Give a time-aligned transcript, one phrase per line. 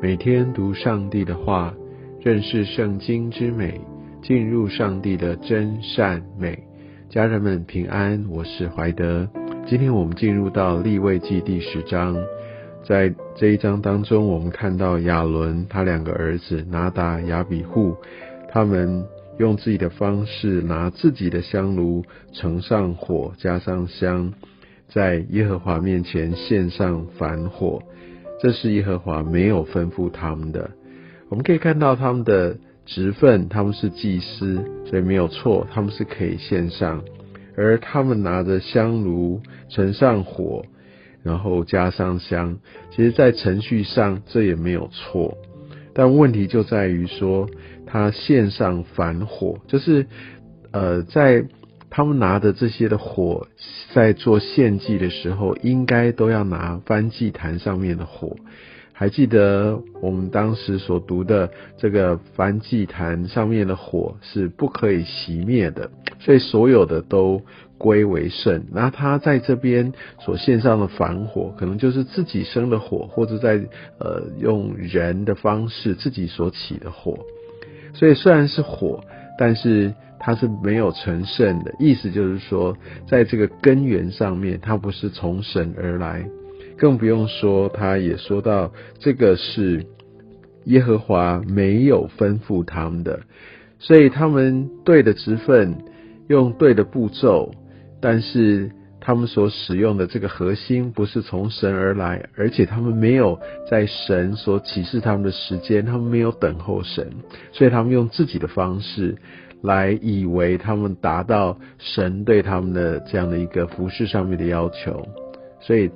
[0.00, 1.74] 每天读上帝的话，
[2.20, 3.80] 认识圣经之美，
[4.22, 6.56] 进入上帝的真善美。
[7.08, 9.28] 家人们平安，我是怀德。
[9.66, 12.16] 今天我们进入到立位记第十章，
[12.84, 17.96] 在这一章当中，我们看到亚伦他两个儿子拿达、亚比户，
[18.52, 19.04] 他们
[19.38, 24.32] 用自己的方式拿自己的香炉盛上火，加上香，
[24.86, 27.82] 在耶和华面前献上凡火。
[28.40, 30.70] 这是耶和华没有吩咐他们的。
[31.28, 32.56] 我们可以看到他们的
[32.86, 37.02] 职分，他们是祭司，所以没有错，他们是可以献上。
[37.56, 40.64] 而他们拿着香炉盛上火，
[41.24, 42.58] 然后加上香，
[42.90, 45.36] 其实，在程序上这也没有错。
[45.92, 47.50] 但问题就在于说，
[47.84, 50.06] 他献上反火，就是
[50.70, 51.44] 呃，在
[51.90, 53.46] 他们拿的这些的火，
[53.94, 58.36] 在做献祭的时候，应该都要拿翻祭坛上面的火。
[58.92, 65.88] 还记得我们当时所读的这个燔祭坛上面的火是不可以熄灭的，
[66.18, 67.40] 所以所有的都
[67.78, 68.64] 归为圣。
[68.72, 73.60] 那他在这边所献上的凡火，可能就是自己生的火，或者在
[74.00, 77.20] 呃用人的方式自己所起的火。
[77.94, 79.04] 所以虽然是火，
[79.38, 81.72] 但是他是没有成圣的。
[81.78, 82.76] 意思就是说，
[83.06, 86.28] 在这个根源上面，他不是从神而来。
[86.76, 89.86] 更不用说，他也说到这个是
[90.64, 93.20] 耶和华没有吩咐他们的，
[93.78, 95.76] 所以他们对的职分，
[96.28, 97.50] 用对的步骤，
[98.00, 98.70] 但是
[99.00, 103.38] 他们所使用的这个核心不是从神而来，而且他们没有
[103.70, 107.10] 在神所启示他们的时间，他们没有等候神，
[107.52, 109.16] 所以他们用自己的方式
[109.62, 115.06] 来以为他们达到神对他们的这样的一个服饰上面的要求，
[115.60, 115.90] 所以。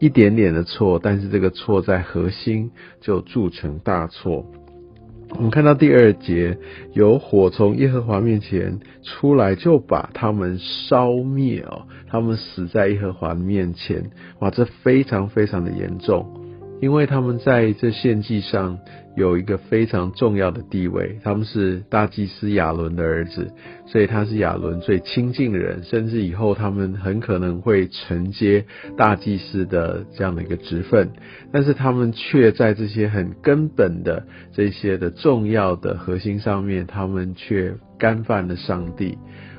[0.00, 4.44] 一点点的错，但是这个错在核心就铸成大错。
[5.36, 6.56] 我们看到第二节，
[6.92, 14.10] 有火从耶和华面前出来，就把他们烧灭哦，他们死在耶和华面前。
[14.38, 16.43] 哇，这非常非常的严重。
[16.84, 18.78] 因为他们在这献祭上
[19.16, 23.50] 有一个非常重要的地位，他们是大祭司亚伦的儿子，
[23.86, 28.66] 所以他是亚伦最亲近的人，甚至以后他们很可能会承接
[28.98, 31.08] 大祭司的这样的一个职分，
[31.50, 39.16] 但是他们却在这些很根本的这些的重要的核心上面，他们却干犯了上帝。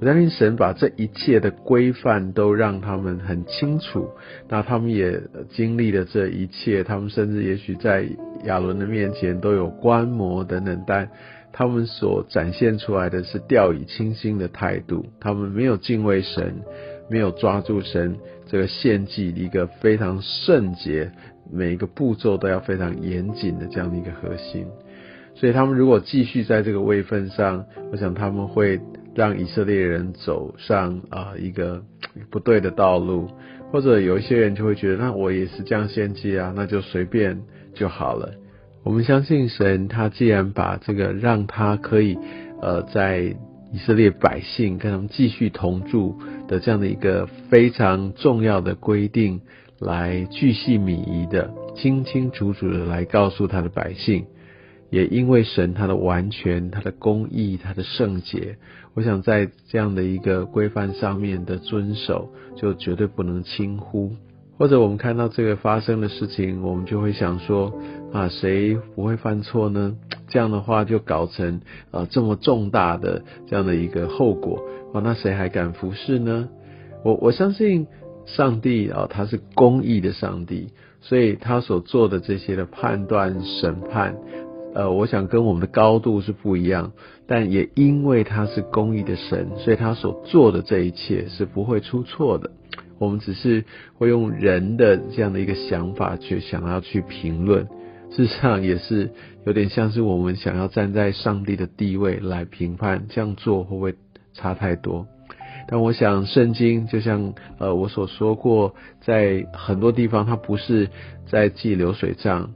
[0.00, 4.10] 我相信神把这一切的规范都让他们很清楚，
[4.48, 5.20] 那他们也
[5.50, 8.08] 经历了这一切，他们甚至也许在
[8.44, 11.10] 亚伦的面前都有观摩等等，但
[11.52, 16.54] 他们所展现出来的是掉以轻心的态度，他们没有敬畏神，
[17.10, 21.10] 没有抓住神这个献祭一个非常圣洁，
[21.50, 24.64] 每一个步骤都要非常严谨的这样的一个核心，
[25.34, 28.80] 所以他们如果继续在这个位份上，我想他们会。
[29.18, 31.82] 让以色列人走上啊一个
[32.30, 33.28] 不对的道路，
[33.72, 37.42] 或者有一些人就会觉得，那我也是这样献祭啊，那就随便
[37.74, 38.30] 就好了。
[38.84, 42.16] 我们相信神，他既然把这个让他可以
[42.62, 43.34] 呃在
[43.72, 49.40] 以色列百姓跟他们继续同住的这样的一个非常重要的规定，
[49.80, 54.26] 来巨细靡遗的、清清楚楚的来告诉他的百姓。
[54.90, 58.56] 也因为神他的完全、他的公义、他的圣洁，
[58.94, 64.12] 我想在这样的一个规范上面的遵守，就绝对不能轻忽。
[64.56, 67.72] 或者我们看到这个发生的事情，我们就会想说：
[68.12, 69.94] 啊，谁不会犯错呢？
[70.26, 71.60] 这样的话就搞成
[71.92, 74.60] 呃这么重大的这样的一个后果
[74.92, 76.48] 啊，那谁还敢服侍呢？
[77.04, 77.86] 我我相信
[78.26, 84.16] 上帝啊，他是公义的上帝，所以他所做的这些的判断、审判。
[84.74, 86.92] 呃，我想跟我们的高度是不一样，
[87.26, 92.50] 但也因为他是公义的神，所以他所做的这一切是不会出错的。
[92.98, 97.66] 我们只是会用人的这样的一个想法去想要去评论，
[98.10, 99.10] 事实上也是
[99.46, 103.94] 有点像是我们想要站在上帝的地位来评判，这样做会不会
[104.34, 105.06] 差太多？
[105.68, 110.88] 但我想圣经就像呃我所说过，在很多地方它不是
[111.26, 112.50] 在记流水账。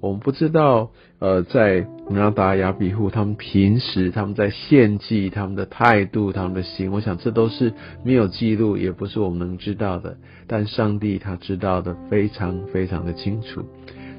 [0.00, 7.72] 我们不知道，呃，在拿达亚比户他们平时他们在献祭他们的态度他们的心，我想这都是
[8.04, 10.16] 没有记录，也不是我们能知道的。
[10.46, 13.62] 但上帝他知道的非常非常的清楚，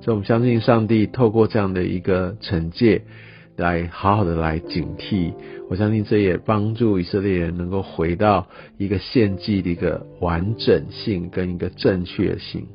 [0.02, 3.04] 所以我们相信上帝透过这样的一个惩戒，
[3.56, 5.34] 来好好的来警惕。
[5.70, 8.48] 我相信这也帮助以色列人能够回到
[8.78, 12.68] 一个献祭的一个完整性跟一个正确性。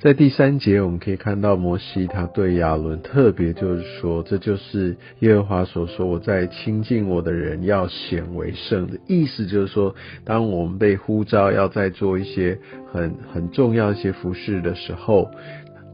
[0.00, 9.92] 在第三节，我们可以看到摩西他对亚伦特别就是说，这就是耶和华所说：“我在亲近我的人要显为圣。”的意思就是说，
[10.24, 12.56] 当我们被呼召要在做一些
[12.92, 15.28] 很很重要一些服饰的时候。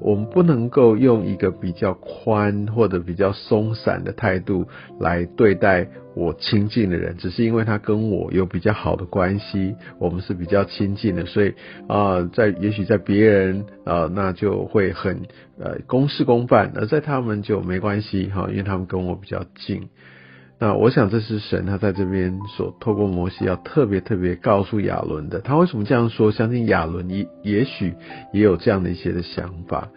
[0.04, 4.68] 我们不能够用一个比较宽或者比较松散的态度
[5.00, 11.54] 来对待我亲近的人，只是因为他跟我有比较好的关系，我们是比较亲近的，所以
[11.88, 15.22] 啊，在也许在别人啊，那就会很
[15.58, 19.88] 呃公事公办，而在他们就没关系哈，因为他们跟我比较近。
[20.64, 25.40] 那我想这是神他在这边所透过摩西要特别特别告诉亚伦的。
[25.40, 26.32] 他为什么这样说？
[26.32, 27.92] 相信亚伦也也许
[28.32, 29.90] 也有这样的一些的想法，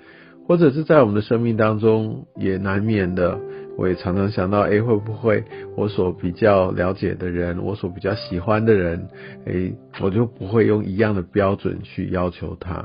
[0.46, 3.40] 或者是在我们的生命当中也难免的。
[3.78, 5.42] 我也常常想到，哎，会不会
[5.78, 9.08] 我所比较了解的人，我所比较喜欢的人，
[9.46, 9.72] 哎，
[10.02, 12.84] 我就不会用一样的标准去要求他？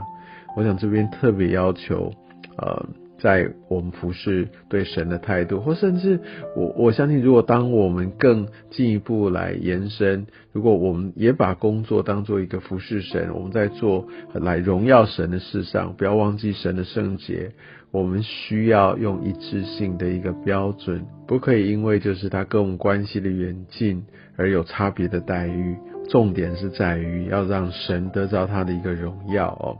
[0.57, 2.13] 我想这边特别要求，
[2.59, 2.87] 呃。
[3.23, 6.19] 在我们服侍对神的态度，或甚至
[6.57, 17.53] 我我相信，如果当我们更进一步来延伸，如果我们也把工作当做一个服侍神，我们在做来荣耀神的事上，不要忘记神的圣洁。
[17.93, 24.03] 我们需要用一致性的一个标准，不可以因为就是他跟我们关系的远近
[24.37, 25.77] 而有差别的待遇。
[26.09, 29.77] 重点是在于要让神得到他的一个荣耀哦。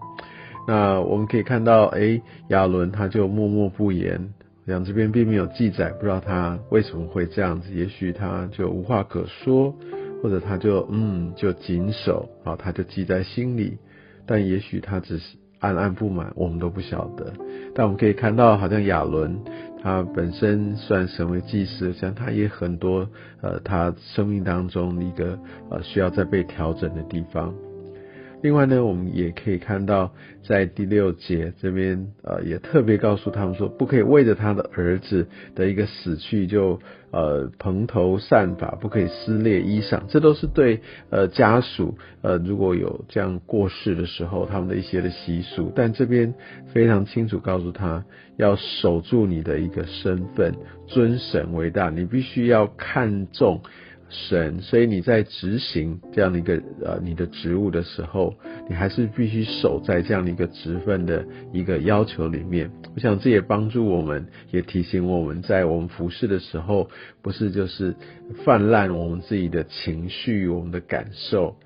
[0.67, 4.33] 那我们可以看到，哎，亚伦他就默默不言，
[4.67, 9.75] 讲这边并没有记载，不知道他为什么会这样子，也许他就无话可说，
[10.23, 13.79] 或者他就嗯就谨守，啊，他就记在心里，
[14.25, 17.33] 但也许他只是暗暗不满，我们都不晓得。
[17.75, 19.41] 但我们可以看到，好像亚伦
[19.83, 23.09] 他本身算成为祭司，像他也很多
[23.41, 25.37] 呃，他生命当中一个
[25.71, 27.53] 呃需要再被调整的地方。
[28.43, 30.13] 另外呢，我们也可以看到，
[30.45, 36.81] 在第六节这边，呃，也特别告诉他们说，不可以为着他的儿子的一个死去就
[37.13, 40.81] 呃蓬头散发，不可以撕裂衣裳，这都是对
[41.11, 45.73] 呃家属呃如果有这样过世的时候他们的一些的习俗。
[45.75, 46.35] 但这边
[46.73, 48.05] 非常清楚告诉他，
[48.37, 50.55] 要守住你的一个身份，
[50.89, 53.63] 尊神为大，你必须要看重。
[54.13, 58.35] 神，所以你在执行这样的一个呃你的职务的时候，
[58.69, 62.71] 你还是必须守在这样的一个职分的一个要求里面。
[62.95, 66.91] 我想这也帮助我们，也提醒我们在我们服侍的时候，
[67.23, 67.95] 不是就是
[68.45, 71.57] 泛滥我们自己的情绪、我们的感受。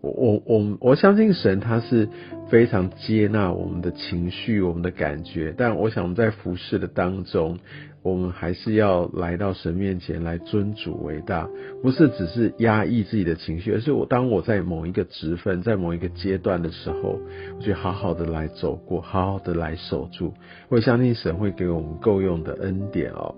[0.00, 2.08] 我我我我相信神他是
[2.48, 7.58] 非常接纳我们的情绪、我们的感觉，但我想我们在服侍的当中。
[8.02, 11.46] 我们还是要来到神面前来尊主为大，
[11.82, 17.20] 不是只是压抑自己的情绪，而是我当我在某一个职分，在某一个阶段的时候，
[17.58, 20.32] 我就好好的来走过，好好的来守住。
[20.70, 23.34] 我相信神会给我们够用的恩典哦。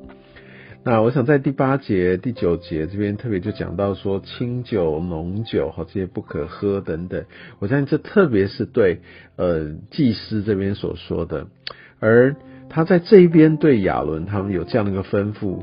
[0.84, 7.24] 那我想在第八节、第九节这边特别就讲到说清酒、浓酒哈这些不可喝等等。
[7.58, 9.00] 我相信这特别是对
[9.36, 11.46] 呃祭司这边所说的，
[11.98, 12.34] 而。
[12.74, 15.62] 他在这一边对亚伦他们有这样的一个吩咐，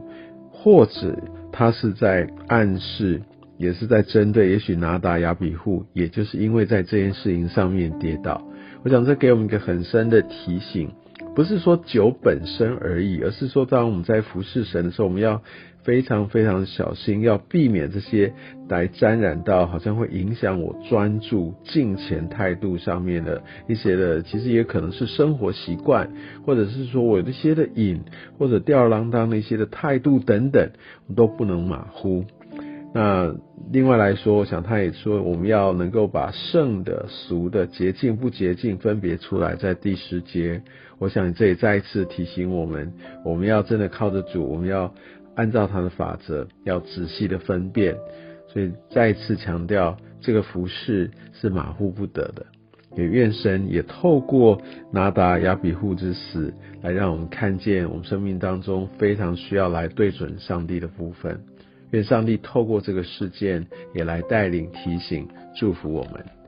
[0.51, 1.17] 或者
[1.51, 3.23] 他是在暗示，
[3.57, 8.43] 也是在针对，也许拿达亚比户，也就是因为在这件事情上面跌倒。
[8.83, 10.91] 我想这给我们一个很深的提醒，
[11.39, 15.41] 不是说酒本身而已，而是说当我们在服侍神的时候，我们要。
[15.81, 18.33] 非常非常小心，要避免这些
[18.67, 26.11] 来沾染到，好像会影响我专注、敬虔态度上面的一些的，其实也可能是生活习惯，
[26.45, 28.01] 或者是说我这些的瘾，
[28.37, 30.69] 或者吊儿郎当的一些的态度等等，
[31.07, 32.25] 我都不能马虎。
[32.93, 33.35] 那
[33.71, 40.61] 另外来说，我想他也说，我们要能够把圣的、俗的、洁净不洁净分别出来，在第十节，
[40.97, 42.93] 我想这也再一次提醒我们，
[43.23, 44.93] 我们要真的靠着主，我们要。
[45.35, 47.95] 按照他的法则，要仔细的分辨，
[48.51, 52.45] 所以再一次强调，这个服饰是马虎不得的。
[52.97, 61.39] 也愿神也透过拿达亚比户之死，来让我们看见我们生命当中非常需要来对准上帝的部分。
[61.91, 66.38] 愿上帝透过这个事件，也来带领、提醒、祝福我们。